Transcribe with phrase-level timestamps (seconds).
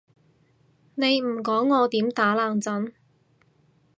[0.95, 2.91] 你唔講我點打冷震？